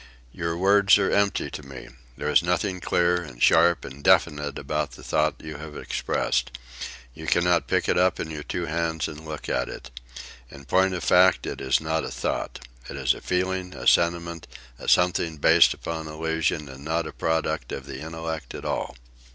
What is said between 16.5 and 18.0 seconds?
and not a product of the